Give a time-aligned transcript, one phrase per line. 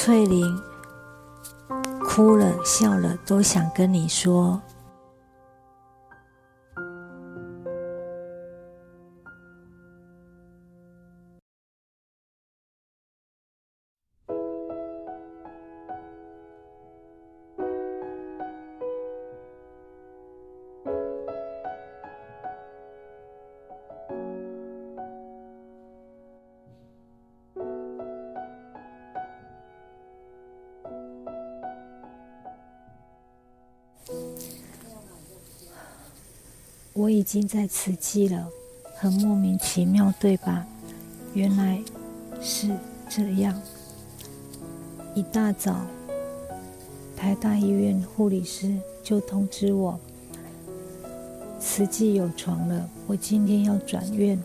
[0.00, 0.62] 翠玲
[2.04, 4.62] 哭了笑了，都想跟你说。
[36.98, 38.48] 我已经在慈济了，
[38.96, 40.66] 很莫名其妙，对吧？
[41.32, 41.80] 原来
[42.40, 42.76] 是
[43.08, 43.56] 这样。
[45.14, 45.76] 一大早，
[47.16, 49.96] 台大医院护理师就通知我，
[51.60, 54.36] 慈济有床了，我今天要转院。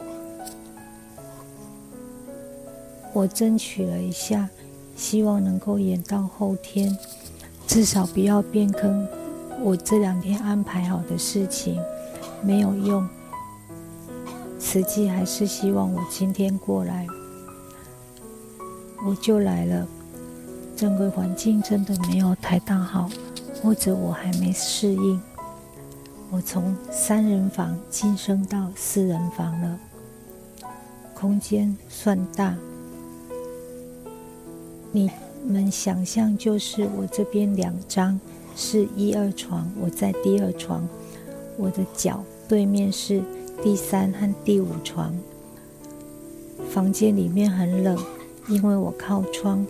[3.14, 4.47] 我争取了一下，
[4.95, 6.95] 希望能够延到后天，
[7.66, 9.08] 至少不要变更
[9.59, 11.81] 我这两天安排好的事情。
[12.44, 13.08] 没有用，
[14.59, 17.08] 慈济还是希望我今天过来，
[19.08, 19.88] 我就来了。
[20.75, 23.09] 整个环境真的没有太大好，
[23.61, 25.21] 或者我还没适应。
[26.30, 29.80] 我从三人房晋升到四人房了，
[31.14, 32.55] 空间算大。
[34.91, 35.09] 你
[35.45, 38.19] 们想象就是我这边两张
[38.55, 40.88] 是一二床，我在第二床，
[41.55, 42.23] 我的脚。
[42.47, 43.22] 对面是
[43.63, 45.13] 第三和第五床，
[46.69, 47.97] 房间里面很冷，
[48.47, 49.66] 因为我靠窗。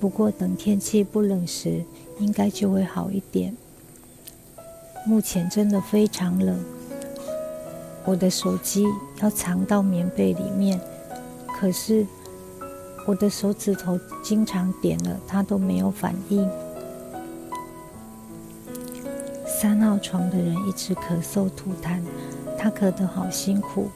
[0.00, 1.82] 不过等天气不冷时，
[2.18, 3.56] 应该就会好一点。
[5.06, 6.58] 目前真的非常冷，
[8.04, 8.86] 我的手机
[9.20, 10.80] 要藏到棉被里面，
[11.58, 12.06] 可是
[13.06, 16.48] 我的手指头经常点了，它都没有反应。
[19.64, 21.98] 三号床的人一直咳嗽吐痰，
[22.58, 23.88] 他咳得好辛苦，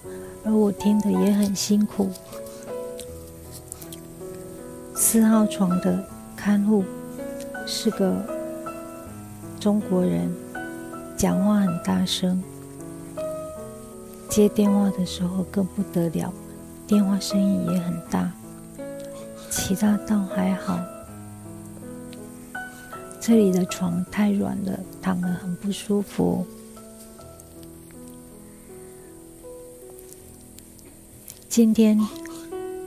[0.43, 2.11] 而我听得也很辛苦。
[4.95, 6.03] 四号床的
[6.35, 6.83] 看护
[7.67, 8.17] 是个
[9.61, 10.35] 中国人，
[11.19, 12.43] 讲话很大声，
[14.31, 16.33] 接电话的时候更不得了，
[16.87, 18.33] 电话声音也很大。
[19.51, 20.79] 其他倒还好。
[23.29, 26.47] 这里的床太软了，躺得很不舒服。
[31.47, 32.01] 今天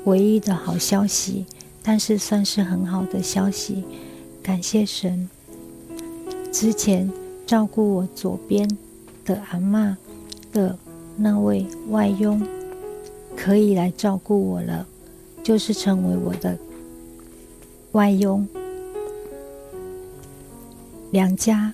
[0.06, 1.46] 唯一的好消息，
[1.84, 3.84] 但是算是很好的消息，
[4.42, 5.30] 感谢神。
[6.52, 7.14] 之前
[7.46, 8.68] 照顾我左边
[9.24, 9.96] 的阿妈
[10.52, 10.76] 的
[11.18, 12.42] 那位外佣，
[13.38, 14.88] 可以来照顾我了，
[15.44, 16.58] 就是成为我的
[17.92, 18.48] 外佣。
[21.12, 21.74] 两家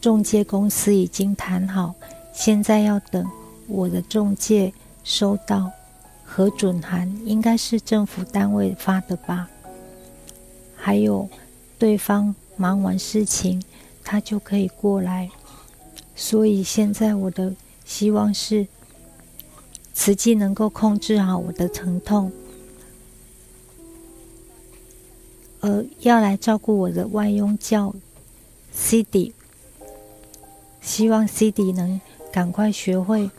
[0.00, 1.92] 中介公司已经谈好，
[2.32, 3.28] 现在要等
[3.66, 5.68] 我的中介收到
[6.24, 9.48] 核准函，应该是政府单位发的吧。
[10.76, 11.28] 还有
[11.76, 13.60] 对方忙完事情，
[14.04, 15.28] 他就可以过来。
[16.14, 17.52] 所以现在我的
[17.84, 18.68] 希望是，
[19.92, 22.30] 慈济能够控制好我的疼痛，
[25.60, 27.92] 呃，要来照顾我的外佣叫。
[28.78, 29.34] C D，
[30.82, 31.98] 希望 C D 能
[32.30, 33.30] 赶快学会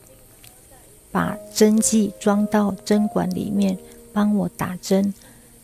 [1.12, 3.78] 把针剂装到针管里面，
[4.12, 5.14] 帮我打针。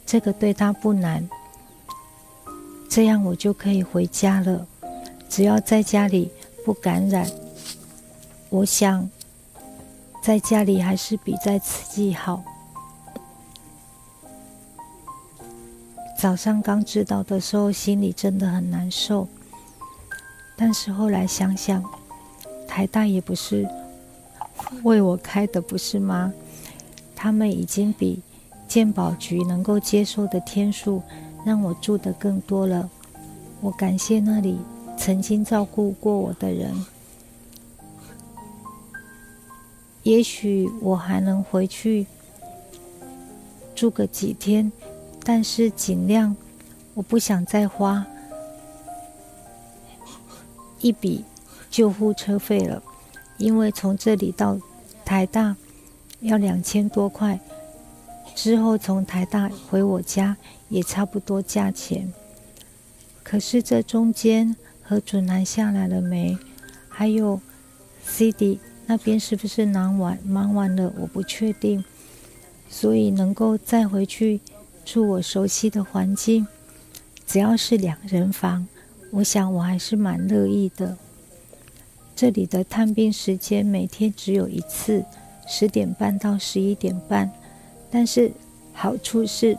[0.05, 1.27] 这个对他不难，
[2.87, 4.65] 这样我就可以回家了。
[5.27, 6.31] 只要在家里
[6.63, 7.27] 不感染，
[8.49, 9.09] 我想
[10.21, 12.43] 在家里还是比在此地好。
[16.17, 19.27] 早上刚知道的时候，心里真的很难受。
[20.65, 21.83] 但是后来想想，
[22.65, 23.67] 台大也不是
[24.83, 26.31] 为我开的，不是吗？
[27.13, 28.21] 他们已经比
[28.65, 31.01] 健保局能够接受的天数
[31.45, 32.89] 让我住的更多了。
[33.59, 34.57] 我感谢那里
[34.97, 36.73] 曾经照顾过我的人。
[40.03, 42.07] 也许我还能回去
[43.75, 44.71] 住个几天，
[45.25, 46.33] 但是尽量
[46.93, 48.07] 我不想再花。
[50.83, 51.23] 一笔
[51.71, 52.83] 救护车费了，
[53.37, 54.59] 因为从这里到
[55.03, 55.55] 台大
[56.19, 57.39] 要两千多块，
[58.35, 60.37] 之后从台大回我家
[60.67, 62.13] 也差不多价钱。
[63.23, 66.37] 可是这中间核准南下来了没？
[66.89, 67.39] 还有
[68.05, 70.19] CD 那边是不是忙完？
[70.25, 71.83] 忙完了我不确定，
[72.69, 74.41] 所以能够再回去
[74.83, 76.45] 住我熟悉的环境，
[77.25, 78.67] 只要是两人房，
[79.13, 80.97] 我想我还是蛮乐意的。
[82.15, 85.05] 这里的探病时间每天只有一次，
[85.47, 87.31] 十点半到十一点半，
[87.91, 88.31] 但是
[88.73, 89.55] 好处是，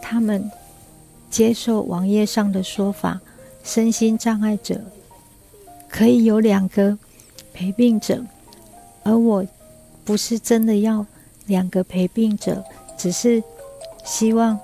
[0.00, 0.48] 他们
[1.28, 3.20] 接受网页上的说法，
[3.64, 4.80] 身心障碍者
[5.88, 6.96] 可以有两个
[7.52, 8.24] 陪病者，
[9.02, 9.44] 而我
[10.04, 11.04] 不是真的要
[11.46, 12.62] 两个陪病者，
[12.96, 13.42] 只是
[14.04, 14.56] 希望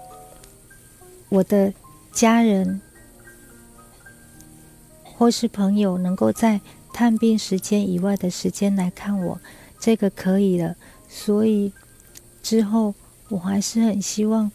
[1.29, 1.73] 我的
[2.13, 2.81] 家人
[5.21, 6.63] 或是朋友能够在。
[6.93, 9.41] 探病时间以外的时间来看我，
[9.79, 10.75] 这个可以了。
[11.09, 11.73] 所以
[12.43, 12.95] 之后
[13.29, 14.51] 我还是很希望，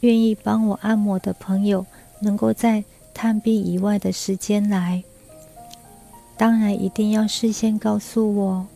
[0.00, 1.86] 愿意帮我按摩的朋友
[2.20, 2.84] 能够在
[3.14, 5.02] 探病以外的时间来。
[6.36, 8.66] 当然一定要事先告诉我。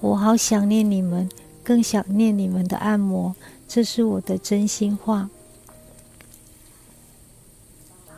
[0.00, 1.28] 我好想念你们，
[1.64, 3.34] 更想念你们的按摩，
[3.66, 5.28] 这是我的真心话。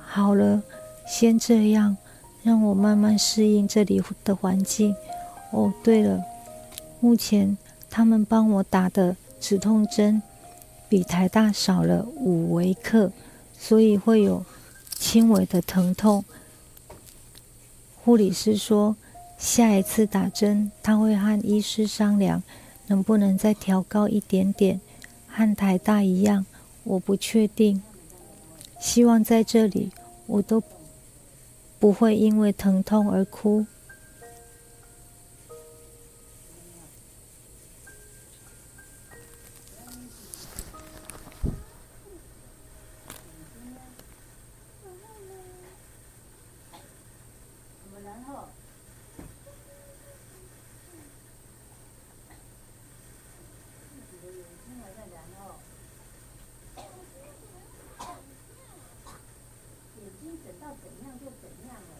[0.07, 0.63] 好了，
[1.09, 1.97] 先这样。
[2.45, 4.95] 让我慢慢适应这里的环境。
[5.51, 6.23] 哦，对了，
[7.01, 7.59] 目前
[7.91, 10.23] 他们帮我打的止痛针
[10.89, 13.11] 比台大少了五微克，
[13.59, 14.47] 所以会有
[14.97, 16.25] 轻微的疼痛。
[18.03, 18.97] 护理师说，
[19.37, 22.43] 下一次打针他会和医师商量，
[22.87, 24.81] 能不能再调高一点点，
[25.27, 26.47] 和台大一样。
[26.85, 27.83] 我不确定，
[28.81, 29.91] 希望在这里
[30.27, 30.63] 我都。
[31.81, 33.67] 不会因为疼痛而哭。
[60.61, 61.98] 到怎样就怎样了